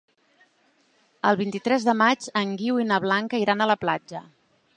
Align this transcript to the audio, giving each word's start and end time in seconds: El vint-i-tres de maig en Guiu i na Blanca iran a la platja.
El 1.31 1.37
vint-i-tres 1.41 1.85
de 1.89 1.95
maig 2.01 2.31
en 2.43 2.57
Guiu 2.63 2.81
i 2.85 2.87
na 2.93 2.99
Blanca 3.05 3.43
iran 3.45 3.61
a 3.61 3.69
la 3.75 3.79
platja. 3.87 4.25